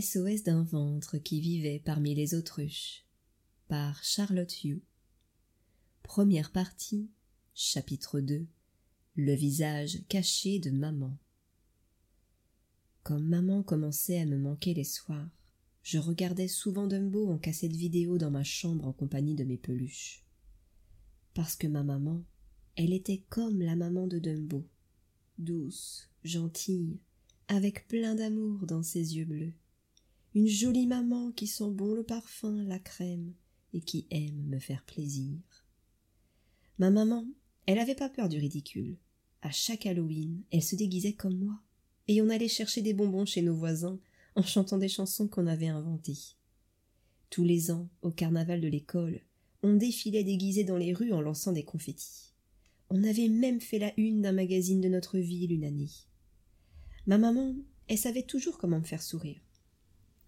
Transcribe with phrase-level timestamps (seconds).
[0.00, 3.04] SOS d'un ventre qui vivait parmi les autruches
[3.68, 4.82] par Charlotte Hugh.
[6.02, 7.10] Première partie,
[7.54, 8.44] chapitre 2
[9.14, 11.16] Le visage caché de maman.
[13.04, 15.30] Comme maman commençait à me manquer les soirs,
[15.84, 20.24] je regardais souvent Dumbo en cassette vidéo dans ma chambre en compagnie de mes peluches.
[21.34, 22.24] Parce que ma maman,
[22.74, 24.66] elle était comme la maman de Dumbo,
[25.38, 26.98] douce, gentille,
[27.46, 29.52] avec plein d'amour dans ses yeux bleus
[30.34, 33.34] une jolie maman qui sent bon le parfum, la crème,
[33.72, 35.38] et qui aime me faire plaisir.
[36.78, 37.26] Ma maman,
[37.66, 38.96] elle n'avait pas peur du ridicule.
[39.42, 41.60] À chaque Halloween, elle se déguisait comme moi,
[42.08, 44.00] et on allait chercher des bonbons chez nos voisins
[44.34, 46.18] en chantant des chansons qu'on avait inventées.
[47.30, 49.20] Tous les ans, au carnaval de l'école,
[49.62, 52.32] on défilait déguisé dans les rues en lançant des confettis.
[52.90, 55.90] On avait même fait la une d'un magazine de notre ville une année.
[57.06, 57.54] Ma maman,
[57.88, 59.43] elle savait toujours comment me faire sourire.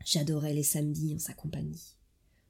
[0.05, 1.97] J'adorais les samedis en sa compagnie.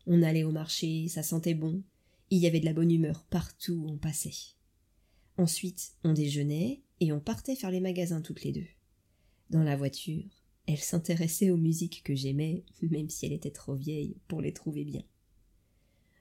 [0.06, 1.82] On allait au marché, ça sentait bon,
[2.30, 4.54] il y avait de la bonne humeur partout où on passait.
[5.38, 8.66] Ensuite, on déjeunait et on partait faire les magasins toutes les deux.
[9.50, 10.24] Dans la voiture,
[10.66, 14.84] elle s'intéressait aux musiques que j'aimais, même si elle était trop vieille pour les trouver
[14.84, 15.02] bien.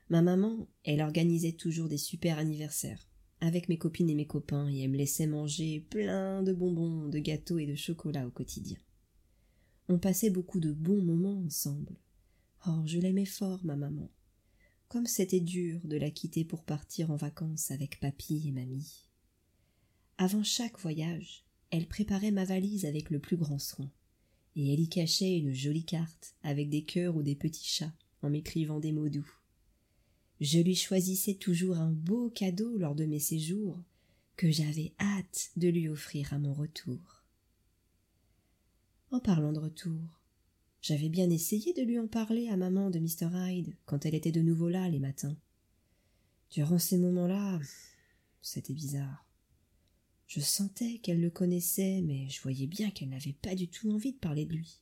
[0.10, 3.08] Ma maman, elle organisait toujours des super anniversaires
[3.42, 7.20] avec mes copines et mes copains et elle me laissait manger plein de bonbons, de
[7.20, 8.78] gâteaux et de chocolat au quotidien.
[9.88, 11.95] On passait beaucoup de bons moments ensemble.
[12.67, 14.09] Oh, je l'aimais fort, ma maman.
[14.88, 19.05] Comme c'était dur de la quitter pour partir en vacances avec papy et mamie.
[20.17, 23.92] Avant chaque voyage, elle préparait ma valise avec le plus grand soin,
[24.55, 28.30] et elle y cachait une jolie carte avec des cœurs ou des petits chats en
[28.30, 29.30] m'écrivant des mots doux.
[30.42, 33.80] Je lui choisissais toujours un beau cadeau lors de mes séjours
[34.36, 37.25] que j'avais hâte de lui offrir à mon retour.
[39.11, 40.02] En parlant de retour,
[40.81, 43.30] j'avais bien essayé de lui en parler à maman de Mr.
[43.34, 45.38] Hyde quand elle était de nouveau là les matins.
[46.52, 47.59] Durant ces moments-là,
[48.42, 49.26] c'était bizarre.
[50.27, 54.14] Je sentais qu'elle le connaissait, mais je voyais bien qu'elle n'avait pas du tout envie
[54.14, 54.80] de parler de lui.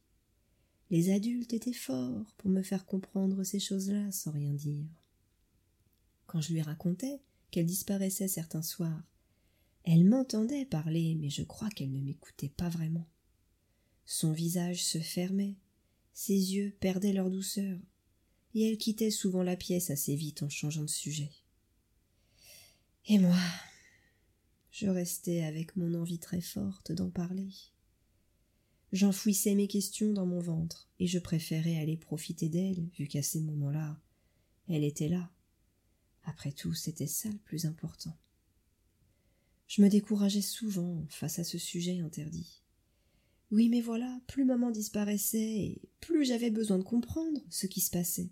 [0.89, 4.85] Les adultes étaient forts pour me faire comprendre ces choses-là sans rien dire.
[6.27, 7.19] Quand je lui racontais
[7.51, 9.03] qu'elle disparaissait certains soirs,
[9.83, 13.07] elle m'entendait parler, mais je crois qu'elle ne m'écoutait pas vraiment.
[14.05, 15.55] Son visage se fermait,
[16.13, 17.79] ses yeux perdaient leur douceur,
[18.53, 21.31] et elle quittait souvent la pièce assez vite en changeant de sujet.
[23.07, 23.37] Et moi,
[24.71, 27.49] je restais avec mon envie très forte d'en parler.
[28.91, 33.41] J'enfouissais mes questions dans mon ventre, et je préférais aller profiter d'elle, vu qu'à ces
[33.41, 33.99] moments-là,
[34.67, 35.31] elle était là.
[36.23, 38.15] Après tout, c'était ça le plus important.
[39.67, 42.62] Je me décourageais souvent face à ce sujet interdit.
[43.53, 47.91] Oui, mais voilà, plus maman disparaissait, et plus j'avais besoin de comprendre ce qui se
[47.91, 48.31] passait.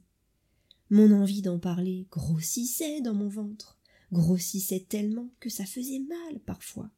[0.89, 3.77] Mon envie d'en parler grossissait dans mon ventre,
[4.11, 6.89] grossissait tellement que ça faisait mal parfois.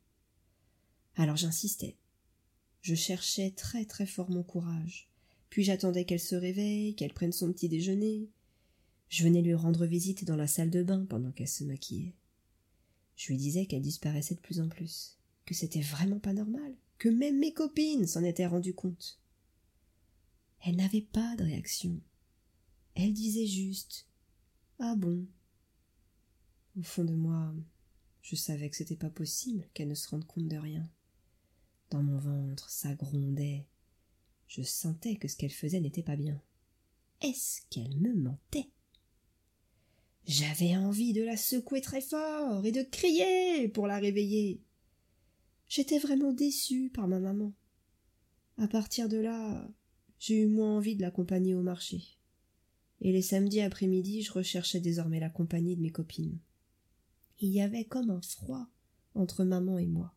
[1.16, 1.98] Alors j'insistais.
[2.82, 5.10] Je cherchais très très fort mon courage,
[5.50, 8.30] puis j'attendais qu'elle se réveille, qu'elle prenne son petit déjeuner.
[9.10, 12.16] Je venais lui rendre visite dans la salle de bain pendant qu'elle se maquillait.
[13.18, 17.10] Je lui disais qu'elle disparaissait de plus en plus, que c'était vraiment pas normal, que
[17.10, 19.20] même mes copines s'en étaient rendues compte.
[20.66, 22.00] Elle n'avait pas de réaction.
[22.96, 24.08] Elle disait juste
[24.80, 25.28] Ah bon?
[26.78, 27.54] Au fond de moi,
[28.22, 30.90] je savais que c'était pas possible qu'elle ne se rende compte de rien.
[31.90, 33.68] Dans mon ventre, ça grondait.
[34.48, 36.42] Je sentais que ce qu'elle faisait n'était pas bien.
[37.22, 38.70] Est-ce qu'elle me mentait
[40.26, 44.62] J'avais envie de la secouer très fort et de crier pour la réveiller.
[45.68, 47.54] J'étais vraiment déçue par ma maman.
[48.58, 49.68] À partir de là,
[50.20, 52.18] j'ai eu moins envie de l'accompagner au marché.
[53.02, 56.40] Et les samedis après-midi, je recherchais désormais la compagnie de mes copines.
[57.40, 58.68] Il y avait comme un froid
[59.16, 60.14] entre maman et moi.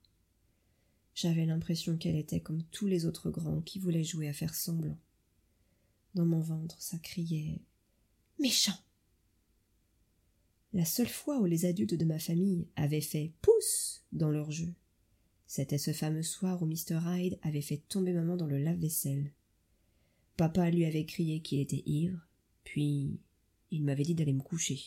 [1.15, 4.99] J'avais l'impression qu'elle était comme tous les autres grands qui voulaient jouer à faire semblant.
[6.15, 7.63] Dans mon ventre, ça criait
[8.39, 8.79] Méchant.
[10.75, 14.75] La seule fois où les adultes de ma famille avaient fait pouce dans leur jeu,
[15.47, 16.99] c'était ce fameux soir où Mr.
[17.07, 19.33] Hyde avait fait tomber maman dans le lave-vaisselle.
[20.37, 22.21] Papa lui avait crié qu'il était ivre,
[22.65, 23.21] puis
[23.71, 24.81] il m'avait dit d'aller me coucher.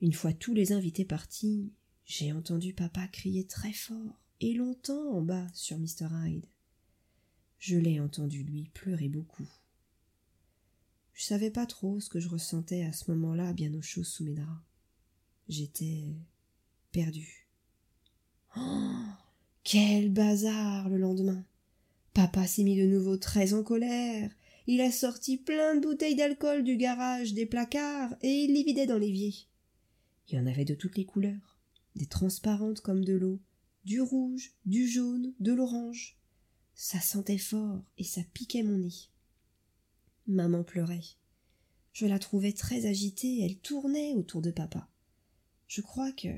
[0.00, 1.72] Une fois tous les invités partis,
[2.06, 6.08] j'ai entendu papa crier très fort et longtemps en bas sur Mr.
[6.10, 6.46] Hyde.
[7.58, 9.48] Je l'ai entendu lui pleurer beaucoup.
[11.12, 14.24] Je savais pas trop ce que je ressentais à ce moment-là bien au chaud sous
[14.24, 14.62] mes draps.
[15.48, 16.04] J'étais
[16.92, 17.48] perdu.
[18.56, 18.97] Oh,
[19.70, 21.44] quel bazar le lendemain.
[22.14, 24.30] Papa s'est mis de nouveau très en colère.
[24.66, 28.86] Il a sorti plein de bouteilles d'alcool du garage, des placards, et il les vidait
[28.86, 29.34] dans l'évier.
[30.26, 31.58] Il y en avait de toutes les couleurs,
[31.96, 33.40] des transparentes comme de l'eau,
[33.84, 36.16] du rouge, du jaune, de l'orange.
[36.74, 39.10] Ça sentait fort et ça piquait mon nez.
[40.26, 41.04] Maman pleurait.
[41.92, 44.88] Je la trouvais très agitée, elle tournait autour de papa.
[45.66, 46.28] Je crois que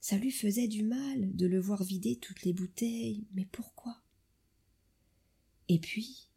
[0.00, 4.00] ça lui faisait du mal de le voir vider toutes les bouteilles, mais pourquoi?
[5.68, 6.28] Et puis,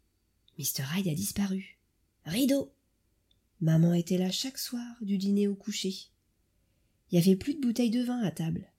[0.58, 0.84] Mr.
[0.94, 1.78] Hyde a disparu.
[2.24, 2.72] Rideau
[3.60, 5.94] Maman était là chaque soir, du dîner au coucher.
[7.10, 8.72] Il n'y avait plus de bouteilles de vin à table,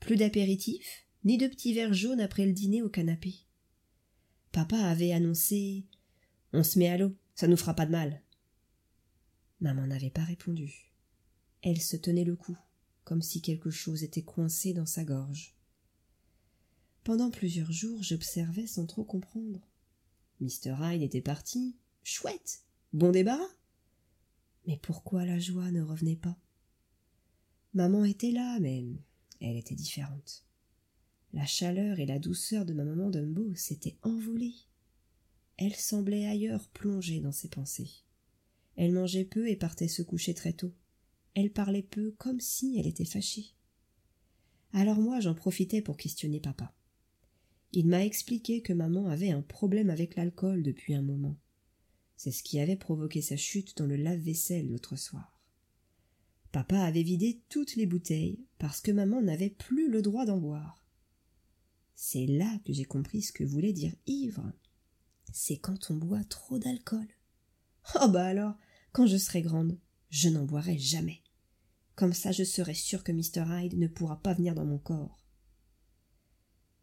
[0.00, 3.34] plus d'apéritifs, ni de petits verres jaunes après le dîner au canapé.
[4.52, 5.84] Papa avait annoncé
[6.52, 8.22] On se met à l'eau, ça nous fera pas de mal.
[9.60, 10.92] Maman n'avait pas répondu.
[11.62, 12.56] Elle se tenait le cou,
[13.04, 15.54] comme si quelque chose était coincé dans sa gorge.
[17.04, 19.60] Pendant plusieurs jours, j'observais sans trop comprendre.
[20.40, 20.74] Mr.
[20.80, 21.76] Hyde était parti.
[22.02, 22.62] Chouette.
[22.92, 23.42] Bon débarras.
[24.66, 26.38] Mais pourquoi la joie ne revenait pas?
[27.74, 28.84] Maman était là, mais
[29.40, 30.46] elle était différente.
[31.32, 34.54] La chaleur et la douceur de ma maman Dumbo s'étaient envolées.
[35.56, 37.90] Elle semblait ailleurs plongée dans ses pensées.
[38.76, 40.72] Elle mangeait peu et partait se coucher très tôt.
[41.34, 43.54] Elle parlait peu, comme si elle était fâchée.
[44.72, 46.74] Alors moi j'en profitais pour questionner papa.
[47.72, 51.36] Il m'a expliqué que maman avait un problème avec l'alcool depuis un moment.
[52.16, 55.40] C'est ce qui avait provoqué sa chute dans le lave-vaisselle l'autre soir.
[56.52, 60.84] Papa avait vidé toutes les bouteilles parce que maman n'avait plus le droit d'en boire.
[61.96, 64.52] C'est là que j'ai compris ce que voulait dire ivre.
[65.32, 67.08] C'est quand on boit trop d'alcool.
[68.00, 68.54] Oh bah alors,
[68.92, 69.76] quand je serai grande,
[70.10, 71.23] je n'en boirai jamais.
[71.94, 73.44] Comme ça je serai sûre que Mr.
[73.46, 75.24] Hyde ne pourra pas venir dans mon corps.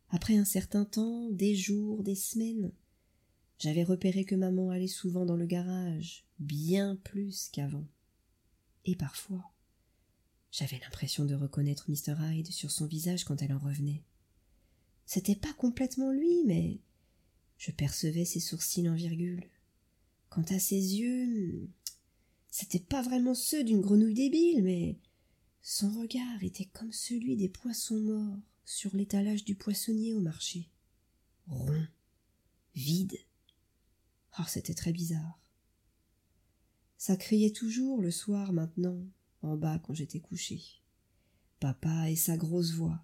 [0.09, 2.71] Après un certain temps, des jours, des semaines,
[3.59, 7.87] j'avais repéré que maman allait souvent dans le garage, bien plus qu'avant.
[8.85, 9.53] Et parfois,
[10.51, 12.15] j'avais l'impression de reconnaître Mr.
[12.19, 14.03] Hyde sur son visage quand elle en revenait.
[15.05, 16.79] C'était pas complètement lui, mais
[17.57, 19.49] je percevais ses sourcils en virgule.
[20.29, 21.69] Quant à ses yeux,
[22.51, 24.99] c'était pas vraiment ceux d'une grenouille débile, mais
[25.61, 30.69] son regard était comme celui des poissons morts sur l'étalage du poissonnier au marché.
[31.47, 31.87] Rond,
[32.75, 33.17] vide.
[34.37, 35.39] Oh, c'était très bizarre.
[36.97, 39.01] Ça criait toujours le soir maintenant,
[39.41, 40.61] en bas quand j'étais couché.
[41.61, 43.01] Papa et sa grosse voix,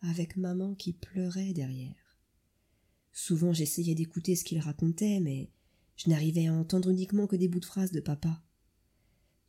[0.00, 2.16] avec maman qui pleurait derrière.
[3.12, 5.50] Souvent j'essayais d'écouter ce qu'il racontait, mais
[5.96, 8.42] je n'arrivais à entendre uniquement que des bouts de phrases de papa.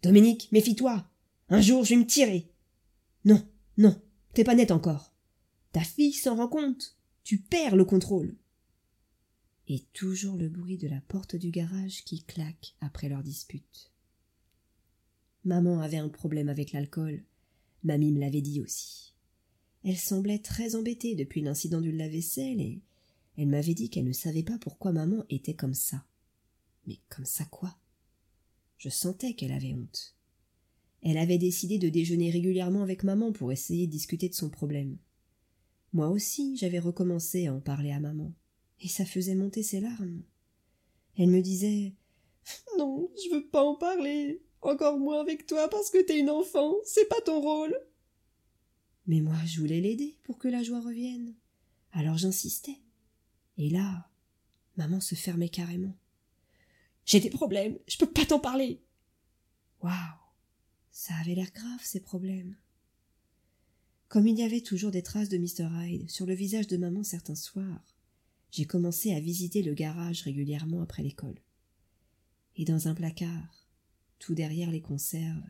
[0.07, 1.06] Dominique, méfie-toi.
[1.50, 2.50] Un jour je vais me tirer.
[3.25, 3.45] Non,
[3.77, 4.01] non,
[4.33, 5.13] t'es pas net encore.
[5.74, 6.95] Ta fille s'en rend compte.
[7.25, 8.38] Tu perds le contrôle.
[9.68, 13.92] Et toujours le bruit de la porte du garage qui claque après leur dispute.
[15.44, 17.25] Maman avait un problème avec l'alcool.
[17.83, 19.13] Mamie me l'avait dit aussi.
[19.83, 22.81] Elle semblait très embêtée depuis l'incident du lave-vaisselle et
[23.38, 26.06] elle m'avait dit qu'elle ne savait pas pourquoi maman était comme ça.
[26.86, 27.77] Mais comme ça quoi?
[28.77, 30.15] Je sentais qu'elle avait honte.
[31.01, 34.97] Elle avait décidé de déjeuner régulièrement avec maman pour essayer de discuter de son problème.
[35.94, 38.33] Moi aussi, j'avais recommencé à en parler à maman,
[38.81, 40.21] et ça faisait monter ses larmes.
[41.18, 41.94] Elle me disait
[42.77, 46.75] Non, je veux pas en parler, encore moins avec toi parce que t'es une enfant,
[46.84, 47.75] c'est pas ton rôle.
[49.07, 51.34] Mais moi, je voulais l'aider pour que la joie revienne.
[51.93, 52.77] Alors j'insistais.
[53.57, 54.10] Et là,
[54.75, 55.96] maman se fermait carrément.
[57.08, 58.84] J'ai des problèmes, je peux pas t'en parler.
[59.82, 59.94] Waouh,
[60.92, 62.58] ça avait l'air grave ces problèmes.
[64.10, 65.70] Comme il y avait toujours des traces de Mr.
[65.72, 67.96] Hyde sur le visage de maman certains soirs,
[68.52, 71.40] j'ai commencé à visiter le garage régulièrement après l'école.
[72.58, 73.70] Et dans un placard,
[74.20, 75.48] tout derrière les conserves,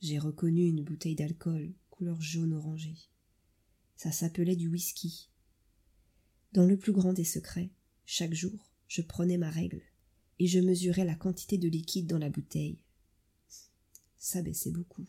[0.00, 2.96] j'ai reconnu une bouteille d'alcool couleur jaune orangé.
[3.96, 5.28] Ça s'appelait du whisky.
[6.52, 7.70] Dans le plus grand des secrets,
[8.06, 9.82] chaque jour, je prenais ma règle
[10.38, 12.78] et je mesurais la quantité de liquide dans la bouteille.
[14.16, 15.06] Ça baissait beaucoup.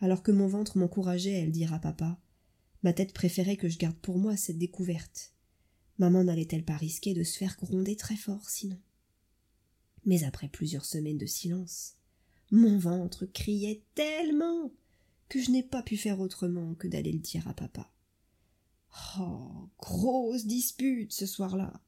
[0.00, 2.20] Alors que mon ventre m'encourageait à le dire à papa,
[2.82, 5.32] ma tête préférait que je garde pour moi cette découverte.
[5.98, 8.80] Maman n'allait-elle pas risquer de se faire gronder très fort sinon?
[10.04, 11.94] Mais après plusieurs semaines de silence,
[12.50, 14.72] mon ventre criait tellement
[15.28, 17.92] que je n'ai pas pu faire autrement que d'aller le dire à papa.
[19.18, 21.82] Oh, grosse dispute ce soir-là.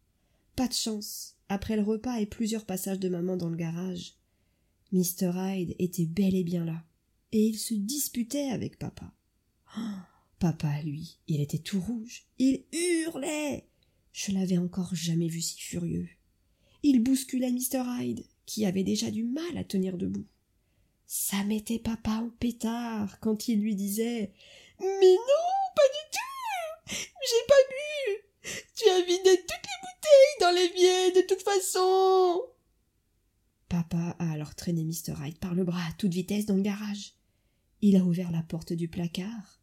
[0.57, 1.37] Pas de chance.
[1.49, 4.15] Après le repas et plusieurs passages de maman dans le garage,
[4.93, 5.33] Mr.
[5.35, 6.85] Hyde était bel et bien là,
[7.33, 9.13] et il se disputait avec papa.
[9.79, 9.81] Oh,
[10.39, 12.25] papa, lui, il était tout rouge.
[12.39, 13.69] Il hurlait.
[14.13, 16.09] Je l'avais encore jamais vu si furieux.
[16.83, 17.83] Il bousculait Mr.
[17.99, 20.27] Hyde, qui avait déjà du mal à tenir debout.
[21.07, 24.33] Ça mettait papa en pétard quand il lui disait
[24.81, 30.51] Mais non, pas du tout J'ai pas bu Tu as vidé toutes les bouteilles dans
[30.53, 31.40] l'évier de toute
[33.69, 35.15] Papa a alors traîné Mr.
[35.21, 37.15] Hyde par le bras à toute vitesse dans le garage.
[37.83, 39.61] Il a ouvert la porte du placard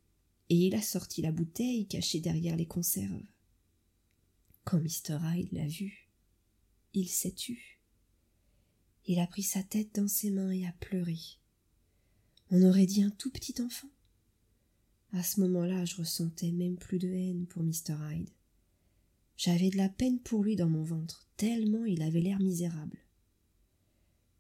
[0.50, 3.24] et il a sorti la bouteille cachée derrière les conserves.
[4.64, 5.20] Quand Mr.
[5.24, 6.10] Hyde l'a vu,
[6.94, 7.80] il s'est tu.
[9.06, 11.18] Il a pris sa tête dans ses mains et a pleuré.
[12.50, 13.90] On aurait dit un tout petit enfant.
[15.14, 17.96] À ce moment-là, je ressentais même plus de haine pour Mr.
[18.12, 18.30] Hyde.
[19.38, 22.98] J'avais de la peine pour lui dans mon ventre, tellement il avait l'air misérable.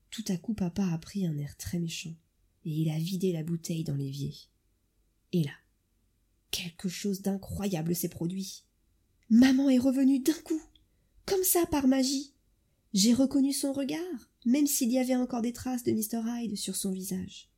[0.10, 2.16] Tout à coup, papa a pris un air très méchant,
[2.66, 4.34] et il a vidé la bouteille dans l'évier.
[5.34, 5.52] Et là,
[6.50, 8.64] quelque chose d'incroyable s'est produit.
[9.30, 10.62] Maman est revenue d'un coup,
[11.26, 12.34] comme ça par magie.
[12.94, 16.28] J'ai reconnu son regard, même s'il y avait encore des traces de Mr.
[16.28, 17.52] Hyde sur son visage.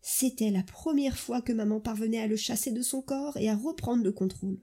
[0.00, 3.54] C'était la première fois que maman parvenait à le chasser de son corps et à
[3.54, 4.58] reprendre le contrôle.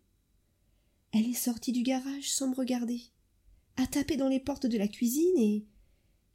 [1.12, 3.02] Elle est sortie du garage sans me regarder,
[3.78, 5.66] a tapé dans les portes de la cuisine et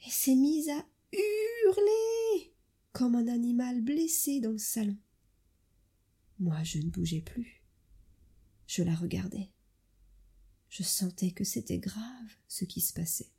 [0.08, 2.54] s'est mise à hurler
[2.92, 4.96] comme un animal blessé dans le salon.
[6.38, 7.62] Moi, je ne bougeais plus.
[8.66, 9.50] Je la regardais.
[10.68, 13.30] Je sentais que c'était grave ce qui se passait.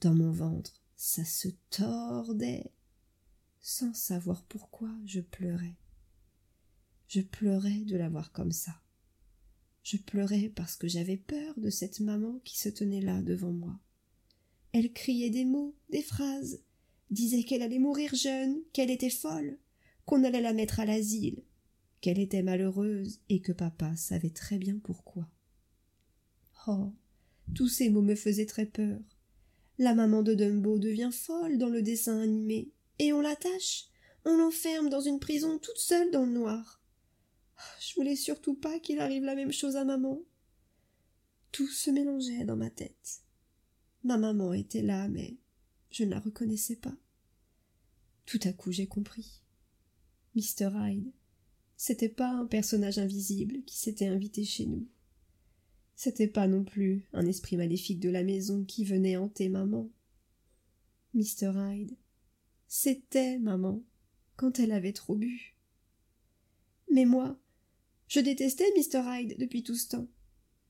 [0.00, 2.72] Dans mon ventre, ça se tordait.
[3.60, 5.76] Sans savoir pourquoi, je pleurais.
[7.08, 8.83] Je pleurais de la voir comme ça.
[9.84, 13.78] Je pleurais parce que j'avais peur de cette maman qui se tenait là devant moi.
[14.72, 16.62] Elle criait des mots, des phrases,
[17.10, 19.58] disait qu'elle allait mourir jeune, qu'elle était folle,
[20.06, 21.44] qu'on allait la mettre à l'asile,
[22.00, 25.28] qu'elle était malheureuse et que papa savait très bien pourquoi.
[26.66, 26.92] Oh.
[27.54, 28.98] Tous ces mots me faisaient très peur.
[29.76, 33.88] La maman de Dumbo devient folle dans le dessin animé, et on l'attache,
[34.24, 36.80] on l'enferme dans une prison toute seule dans le noir.
[37.80, 40.20] Je voulais surtout pas qu'il arrive la même chose à maman.
[41.52, 43.22] Tout se mélangeait dans ma tête.
[44.02, 45.36] Ma maman était là, mais
[45.90, 46.96] je ne la reconnaissais pas.
[48.26, 49.42] Tout à coup j'ai compris.
[50.34, 50.70] Mr.
[50.74, 51.12] Hyde,
[51.76, 54.88] c'était pas un personnage invisible qui s'était invité chez nous.
[55.94, 59.88] C'était pas non plus un esprit maléfique de la maison qui venait hanter maman.
[61.14, 61.52] Mr.
[61.54, 61.96] Hyde,
[62.66, 63.84] c'était maman,
[64.36, 65.56] quand elle avait trop bu.
[66.90, 67.38] Mais moi,
[68.08, 69.02] je détestais Mr.
[69.06, 70.08] Hyde depuis tout ce temps.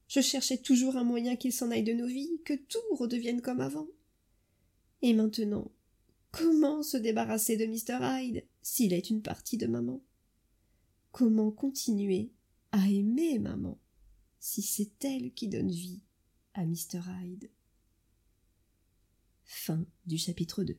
[0.08, 3.60] Je cherchais toujours un moyen qu'il s'en aille de nos vies, que tout redevienne comme
[3.60, 3.88] avant.
[5.02, 5.70] Et maintenant,
[6.30, 7.98] comment se débarrasser de Mr.
[8.02, 10.02] Hyde s'il est une partie de maman?
[11.12, 12.32] Comment continuer
[12.72, 13.78] à aimer maman
[14.40, 16.02] si c'est elle qui donne vie
[16.54, 17.00] à Mr.
[17.22, 17.50] Hyde?
[20.16, 20.78] Chapitre 2